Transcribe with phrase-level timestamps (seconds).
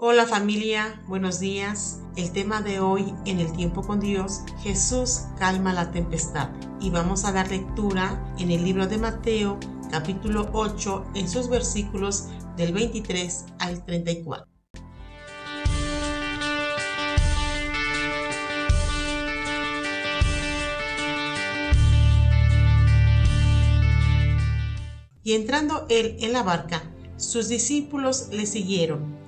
[0.00, 1.98] Hola familia, buenos días.
[2.14, 6.50] El tema de hoy en el tiempo con Dios, Jesús calma la tempestad.
[6.80, 9.58] Y vamos a dar lectura en el libro de Mateo,
[9.90, 14.46] capítulo 8, en sus versículos del 23 al 34.
[25.24, 26.84] Y entrando él en la barca,
[27.16, 29.27] sus discípulos le siguieron.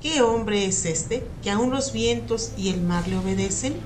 [0.00, 3.80] ¿qué hombre es este que aun los vientos y el mar le obedecen?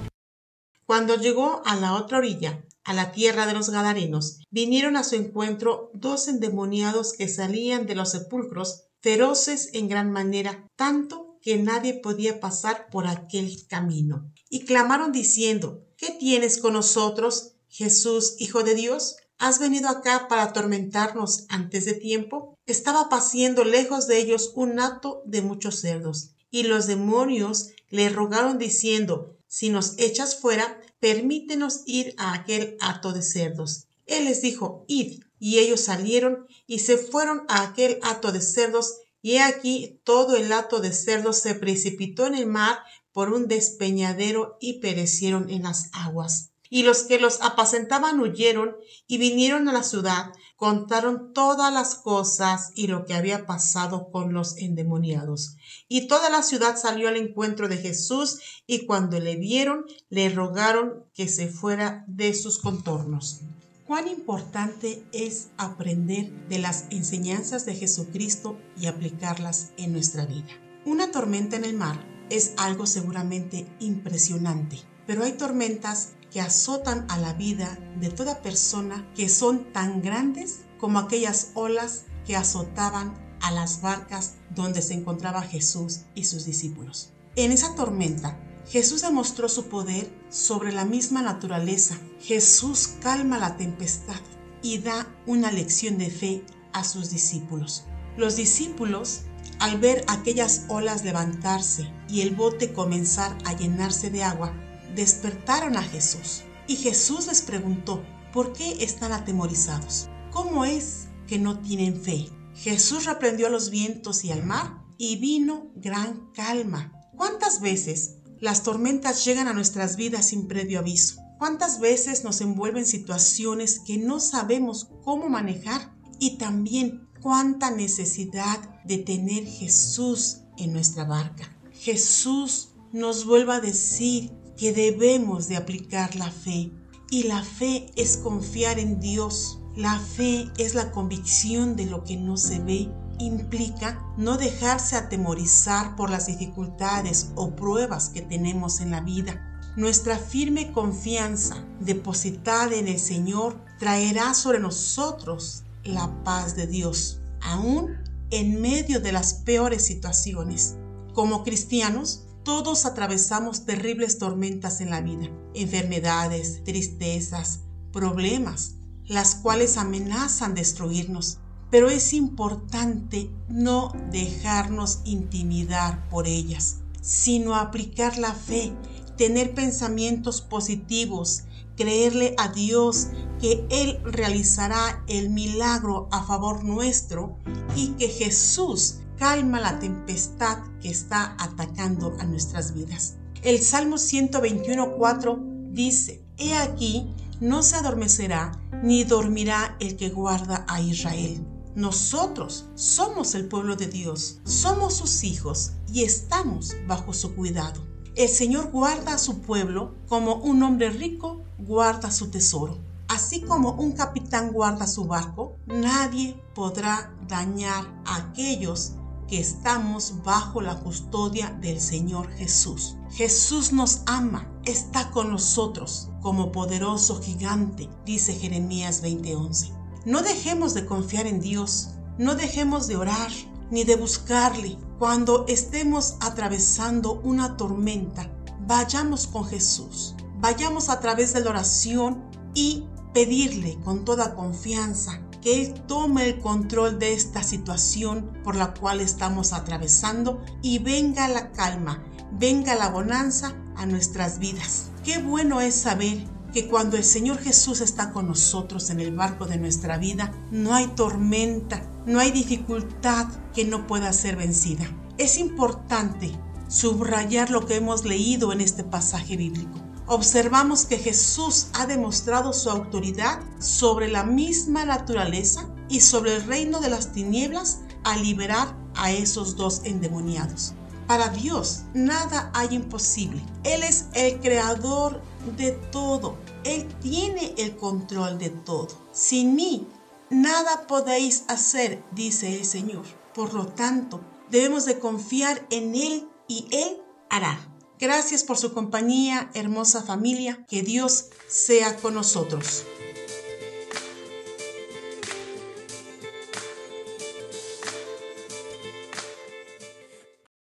[0.87, 5.15] Cuando llegó a la otra orilla, a la tierra de los Gadarenos, vinieron a su
[5.15, 11.95] encuentro dos endemoniados que salían de los sepulcros, feroces en gran manera, tanto que nadie
[11.95, 14.33] podía pasar por aquel camino.
[14.49, 19.17] Y clamaron diciendo, ¿qué tienes con nosotros, Jesús, Hijo de Dios?
[19.39, 22.52] ¿Has venido acá para atormentarnos antes de tiempo?
[22.73, 28.57] Estaba paciendo lejos de ellos un hato de muchos cerdos, y los demonios le rogaron
[28.57, 33.89] diciendo, si nos echas fuera, permítenos ir a aquel hato de cerdos.
[34.07, 39.01] Él les dijo, id, y ellos salieron y se fueron a aquel hato de cerdos,
[39.21, 42.79] y he aquí todo el hato de cerdos se precipitó en el mar
[43.13, 46.52] por un despeñadero y perecieron en las aguas.
[46.75, 48.75] Y los que los apacentaban huyeron
[49.07, 54.33] y vinieron a la ciudad, contaron todas las cosas y lo que había pasado con
[54.33, 55.57] los endemoniados.
[55.87, 61.05] Y toda la ciudad salió al encuentro de Jesús y cuando le vieron, le rogaron
[61.13, 63.43] que se fuera de sus contornos.
[63.87, 70.49] Cuán importante es aprender de las enseñanzas de Jesucristo y aplicarlas en nuestra vida.
[70.87, 77.19] Una tormenta en el mar es algo seguramente impresionante, pero hay tormentas que azotan a
[77.19, 83.51] la vida de toda persona que son tan grandes como aquellas olas que azotaban a
[83.51, 87.11] las barcas donde se encontraba Jesús y sus discípulos.
[87.37, 88.39] En esa tormenta,
[88.69, 91.99] Jesús demostró su poder sobre la misma naturaleza.
[92.21, 94.21] Jesús calma la tempestad
[94.63, 97.85] y da una lección de fe a sus discípulos.
[98.17, 99.23] Los discípulos,
[99.59, 104.55] al ver aquellas olas levantarse y el bote comenzar a llenarse de agua,
[104.95, 106.43] despertaron a Jesús.
[106.67, 110.09] Y Jesús les preguntó, ¿por qué están atemorizados?
[110.31, 112.29] ¿Cómo es que no tienen fe?
[112.55, 116.93] Jesús reprendió a los vientos y al mar y vino gran calma.
[117.17, 121.21] ¿Cuántas veces las tormentas llegan a nuestras vidas sin previo aviso?
[121.39, 125.93] ¿Cuántas veces nos envuelven situaciones que no sabemos cómo manejar?
[126.21, 131.57] Y también cuánta necesidad de tener Jesús en nuestra barca.
[131.73, 134.31] Jesús nos vuelva a decir
[134.63, 136.71] que debemos de aplicar la fe.
[137.11, 139.59] Y la fe es confiar en Dios.
[139.75, 142.89] La fe es la convicción de lo que no se ve.
[143.19, 149.61] Implica no dejarse atemorizar por las dificultades o pruebas que tenemos en la vida.
[149.77, 157.97] Nuestra firme confianza depositada en el Señor traerá sobre nosotros la paz de Dios, aún
[158.31, 160.77] en medio de las peores situaciones.
[161.15, 167.61] Como cristianos, todos atravesamos terribles tormentas en la vida, enfermedades, tristezas,
[167.93, 168.75] problemas,
[169.07, 171.39] las cuales amenazan destruirnos.
[171.71, 178.73] Pero es importante no dejarnos intimidar por ellas, sino aplicar la fe,
[179.17, 181.45] tener pensamientos positivos,
[181.77, 183.09] creerle a Dios
[183.41, 187.39] que Él realizará el milagro a favor nuestro
[187.75, 193.19] y que Jesús calma la tempestad que está atacando a nuestras vidas.
[193.45, 198.51] El Salmo 121.4 dice, He aquí, no se adormecerá
[198.83, 201.47] ni dormirá el que guarda a Israel.
[201.77, 207.81] Nosotros somos el pueblo de Dios, somos sus hijos y estamos bajo su cuidado.
[208.17, 212.77] El Señor guarda a su pueblo como un hombre rico guarda su tesoro.
[213.07, 218.95] Así como un capitán guarda su barco, nadie podrá dañar a aquellos
[219.39, 222.97] estamos bajo la custodia del Señor Jesús.
[223.11, 229.73] Jesús nos ama, está con nosotros como poderoso gigante, dice Jeremías 20:11.
[230.05, 233.31] No dejemos de confiar en Dios, no dejemos de orar
[233.71, 234.77] ni de buscarle.
[234.99, 238.31] Cuando estemos atravesando una tormenta,
[238.67, 242.23] vayamos con Jesús, vayamos a través de la oración
[242.55, 248.73] y pedirle con toda confianza que Él tome el control de esta situación por la
[248.73, 252.03] cual estamos atravesando y venga la calma,
[252.33, 254.91] venga la bonanza a nuestras vidas.
[255.05, 259.47] Qué bueno es saber que cuando el Señor Jesús está con nosotros en el barco
[259.47, 264.85] de nuestra vida, no hay tormenta, no hay dificultad que no pueda ser vencida.
[265.19, 266.31] Es importante
[266.69, 269.92] subrayar lo que hemos leído en este pasaje bíblico.
[270.07, 276.81] Observamos que Jesús ha demostrado su autoridad sobre la misma naturaleza y sobre el reino
[276.81, 280.75] de las tinieblas al liberar a esos dos endemoniados.
[281.07, 283.45] Para Dios nada hay imposible.
[283.65, 285.21] Él es el creador
[285.57, 286.37] de todo.
[286.65, 288.89] Él tiene el control de todo.
[289.13, 289.87] Sin mí,
[290.31, 293.05] nada podéis hacer, dice el Señor.
[293.35, 294.21] Por lo tanto,
[294.51, 297.72] debemos de confiar en Él y Él hará.
[298.03, 300.67] Gracias por su compañía, hermosa familia.
[300.69, 302.83] Que Dios sea con nosotros.